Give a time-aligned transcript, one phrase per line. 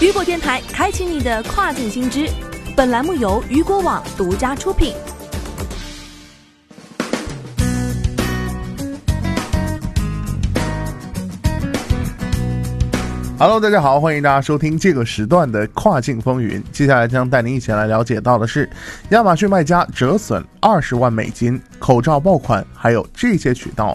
[0.00, 2.26] 雨果电台开启你的跨境新知，
[2.74, 4.94] 本栏目由雨果网独家出品。
[13.38, 16.64] Hello，大家好，欢迎大家收听这个时段的跨境风云。
[16.72, 18.66] 接下来将带您一起来了解到的是，
[19.10, 23.94] 亚马逊卖家折损二十万美金口罩爆款，还有这些渠道。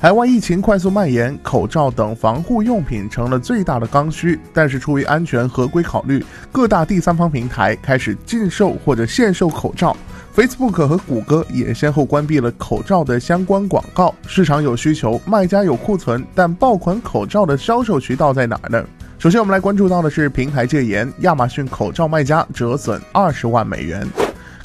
[0.00, 4.38] 海外疫情快速蔓延，口罩等防护用品成了最大的刚需。
[4.54, 9.96] 但是出于安全合规考虑，各大第三方平台开始禁售或者限售口罩。
[10.32, 14.14] Facebook 和谷歌也先后关闭了口罩的相关广告。
[14.28, 18.84] 市场有需求，卖家有库存，但爆款口罩的销售渠道在哪儿呢？
[19.18, 24.06] 首先，我们来关注到的是平台戒严，亚马逊口罩卖家折损二十万美元。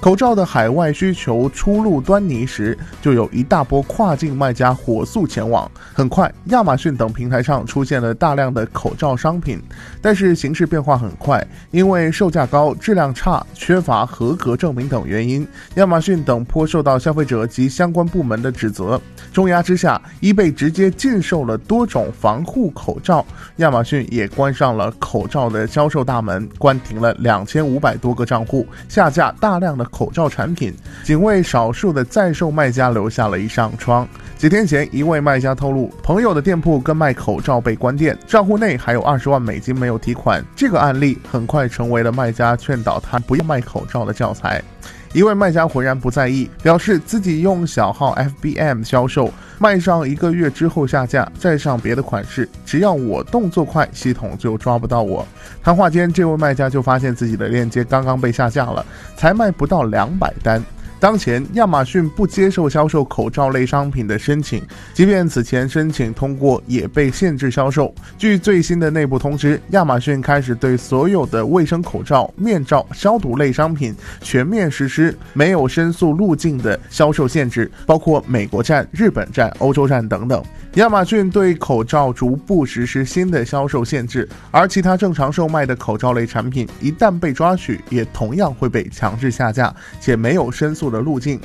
[0.00, 5.70] 口罩的海外需求初露端倪时，就有一大波跨境卖家火速前往。
[5.92, 9.60] 很快，亚马逊等平台上出现了大量的口罩商品，
[10.00, 18.98] 但是形势变化很快，因为售价高、质量差、缺乏合格证明等原因，亚马逊等颇受到消费者及相关部门的指责。
[19.34, 23.22] 重压之下，伊贝直接禁售了多种防护口罩，
[23.56, 29.86] 亚马逊也关上了口罩的销售大门，关停了两千五百多个账户，下架大量的。
[29.90, 30.74] 口罩产品
[31.04, 34.08] 仅为少数的在售卖家留下了一扇窗。
[34.38, 40.42] 几天前，一位卖家透露，朋友的店铺跟卖口罩被关店，账户内还有二十万美金没有提款。
[40.56, 44.62] 这个案例很快成为了卖家劝导他不要卖口罩的教材。
[45.12, 55.26] 一位卖家浑然不在意，表示自己用小号 FBM 销售，卖上一个月之后下架，再上别的款式，只要我动作快，系统就抓不到我。
[55.64, 60.62] 谈话间，这位卖家就发现自己的链接刚刚被下架了，才卖不到两百单。
[61.00, 64.62] 当前，亚马逊不接受销售口罩类商品的申请，
[64.92, 67.92] 即便此前申请通过，也被限制销售。
[68.18, 80.44] 据最新的内部通知，亚马逊开始对所有的卫生口罩、面罩、消毒类商品全面实施没有申诉路径的销售限制，包括美国站、日本站、欧洲站等等。
[80.74, 91.40] 亚马逊对口罩逐步实施新的销售限制，而其他正常售卖的口罩类产品一旦被抓取，也同样会被强制下架，且没有申诉的路径。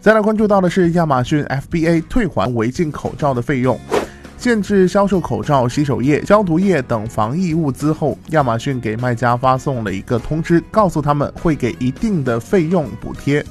[0.00, 3.78] 再来关注到的是亚马逊 FBA 退还违禁口罩的费用，
[4.38, 13.44] 限制销售口罩、洗手液、消毒液等防疫物资后，亚马逊给卖家发送了一个通知，告诉他们会给一定的费用补贴。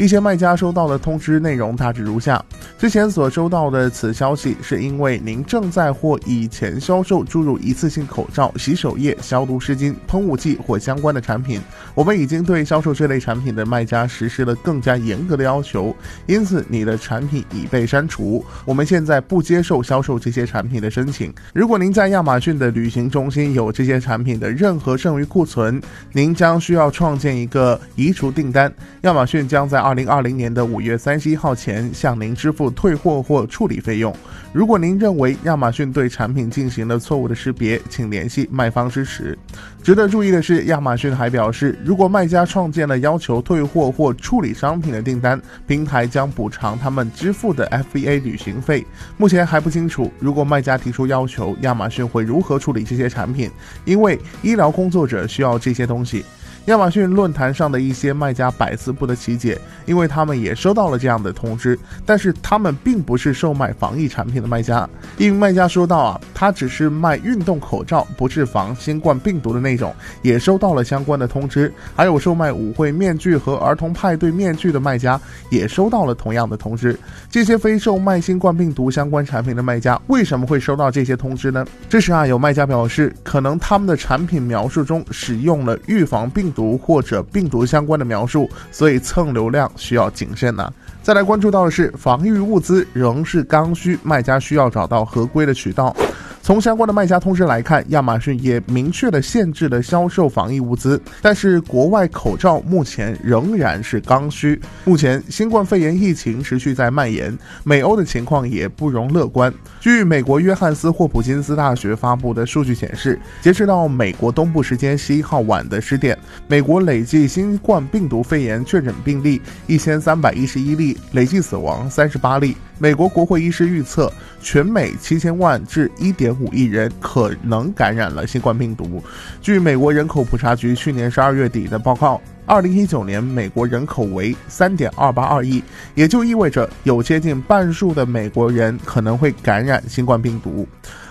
[0.00, 2.42] 一些卖家收到的通知内容大致如下：
[2.78, 11.60] 之前所收到的此消息，是因为您正在或以前销售注入一次性口罩、洗手液、消毒湿巾、喷雾剂或相关的产品。
[11.94, 15.94] 我们已经对销售这类产品的卖家实施了更加严格的要求，
[16.24, 18.42] 因此你的产品已被删除。
[18.64, 21.30] 我们现在不接受销售这些产品的申请。
[21.52, 25.78] 如果您在亚马逊的旅行中心有这些产品的任何剩余库存，
[26.12, 28.72] 您将需要创建一个移除订单。
[29.02, 29.89] 亚马逊将在二。
[29.90, 34.14] 二零二零年的五月三十一号前向您支付退货或处理费用。
[34.52, 39.36] 如果您认为亚马逊对产品进行了错误的识别，请联系卖方支持。
[39.82, 48.86] 值得注意的是，亚马逊还表示，如果卖家创建了要求退货或处理商品的订单，平台将补偿他们支付的 FBA 旅行费。
[49.16, 53.50] 目前还不清楚，如果卖家提出要求，亚马逊会如何处理这些产品，
[53.84, 56.24] 因为医疗工作者需要这些东西。
[56.66, 64.88] 亚马逊论坛上的一些卖家百思不得其解，因为他们也收到了这样的通知，但是他们并不是售卖防疫产品的卖家。
[65.16, 71.72] 一名卖家说道：“啊，他只是卖运动口罩，不是防新冠病毒的那种，也收到了相关的通知。
[71.96, 75.18] 还有售卖舞会面具和儿童派对面具的卖家
[75.48, 76.98] 也收到了同样的通知。
[77.30, 81.64] 这些非售卖新冠病毒相关产品的卖家为什么会收到这些通知呢？
[81.88, 90.72] 这时啊，有卖家表示，可能他们的产品描述中使用了预防病。”毒或者病毒相关的描述，所以蹭流量需要谨慎呢。
[91.02, 95.96] 再来关注到的是，防御物资仍是刚需，卖家需要找到合规的渠道。
[96.42, 104.60] 从相关的卖家通知来看，亚马逊也明确的限制了销售防疫物资，但是国外口罩目前仍然是刚需。
[104.84, 109.52] 目前新冠肺炎疫情持续在蔓延，美欧的情况也不容乐观。
[109.80, 116.18] 据美国约翰斯霍普金斯大学发布的数据显示，截止到美国东部时间十一号晚的十点，
[116.48, 122.56] 美国累计新冠病毒肺炎确诊病例一千三百一十一例，累计死亡三十八例。
[122.82, 124.10] 美国国会医师预测，
[124.40, 129.04] 全美七千万至一点五亿人可能感染了新冠病毒。
[129.42, 135.62] 据美国人口普查局去年十二月底的报告，二零一九年美国人口为三点二八二亿，
[135.94, 140.66] 也就意味着有接近半数的美国人可能会感染新冠病毒。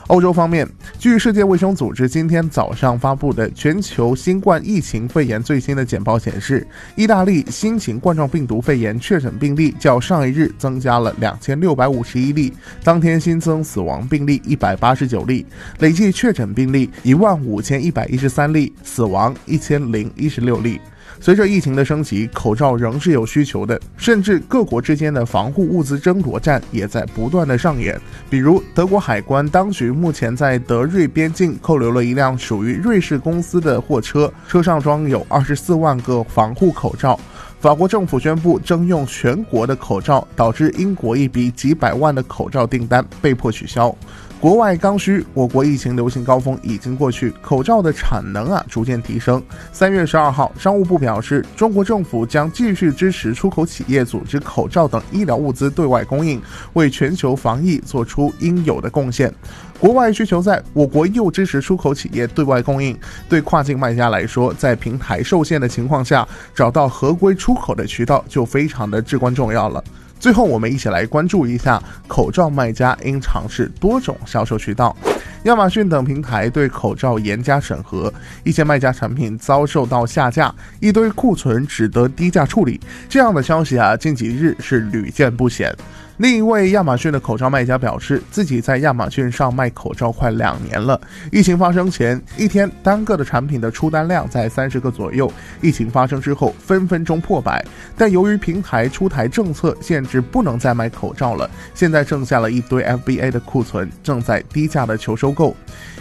[0.10, 0.68] 欧洲方面，
[0.98, 6.66] 据世界卫生组织今天早上发布的全球新冠疫情肺炎最新的简报显示，
[6.96, 12.52] 意大利新型冠状病毒肺炎确诊病例较上一日增加了两千六百五十一例，
[12.84, 15.46] 当天新增死亡病例一百八十九例，
[15.78, 20.82] 累计确诊病例一万五千一百一十三例，死亡一千零一十六例。
[21.22, 28.00] 随着疫情的升级，口罩仍是有需求的，甚至各国之间的防护物资争夺战也在不断的上演。
[28.30, 37.20] 比如，德国海关当局目前在德瑞边境扣留了一辆属于瑞士公司的货车，车上装有二十四万个防护口罩。
[37.60, 43.94] 法国政府宣布征用全国的口罩，导致英国一笔几百万的口罩订单被迫取消。
[44.42, 49.44] 国外刚需，我国疫情流行高峰已经过去，口罩的产能啊逐渐提升。
[49.74, 56.42] 三月十二号，商务部表示，中国政府将继续支持出口企业组织口罩等医疗物资对外供应，
[56.72, 59.30] 为全球防疫做出应有的贡献。
[59.78, 62.98] 国外需求在，我国又支持出口企业对外供应。
[63.28, 66.26] 对跨境卖家来说，在平台受限的情况下，
[66.56, 69.84] 找到合规出口的渠道就非常的至关重要了。
[70.20, 74.96] 最后，我们一起来关注一下口罩卖家应尝试多种销售渠道。
[75.44, 78.14] 亚马逊等平台对口罩严加审核，
[78.44, 82.78] 一些卖家产品遭受到下架，一堆库存只得低价处理。
[83.08, 85.74] 这样的消息啊，近几日是屡见不鲜。
[86.20, 91.00] 另一位亚马逊的口罩卖家表示，自己在亚马逊上卖口罩快两年了。
[91.32, 95.28] 疫情发生前，一天单个的产品的出单量在三十个左右；
[95.62, 97.66] 疫情发生之后，分分钟破百。
[97.96, 101.50] 但由于平台出台政策限制，不能再卖口罩了。
[101.74, 105.56] 现在剩下了一堆 FBA 的库存，正在低价的求收购。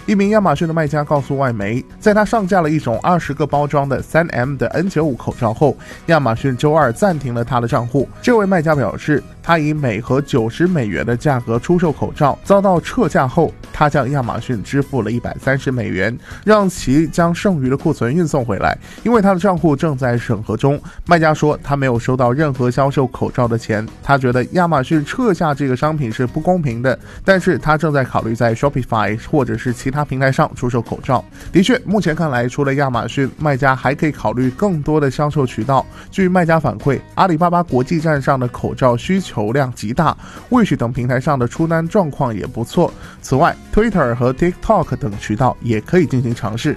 [0.05, 5.77] 一名亚马逊的卖家告诉外媒，在他上架了一种二十个包装的三 M 的 N95 口罩后，
[6.07, 8.09] 亚马逊周二暂停了他的账户。
[8.21, 16.15] 这位卖家表示，他以每盒九十美元的价格出售口罩，遭到撤价后，他向亚马逊支付了一百三十美元，
[16.45, 18.77] 让其将剩余的库存运送回来。
[19.05, 23.89] 因为他的账户正在审核中，卖家说他没有收到任何销售口罩的钱。
[24.03, 30.05] 他觉得亚马逊撤下这个商品是不公平的，但是他正在考虑在 Shopify 或者是其他。
[30.05, 35.87] 平台上出售口罩，的确，目前看来，除了亚马逊，卖家还可以考虑更多的销售渠道。
[36.11, 40.17] 据卖家反馈，阿里巴巴国际站上的口罩需求量极大
[40.51, 42.93] ，Wish 等平台上的出单状况也不错。
[43.23, 46.77] 此外，Twitter 和 TikTok 等渠道也可以进行尝试。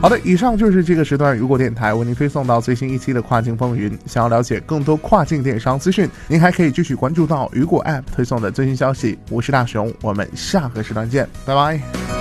[0.00, 3.98] 好的，以上就是这个时段如果电台为您推送到最新一期的跨境风云。
[4.06, 9.18] 想要了解更多跨境电商资讯，您还可以继续关注到雨果 App 推送的最新消息。
[9.28, 12.17] 我是大熊，我们下个时段见，拜拜。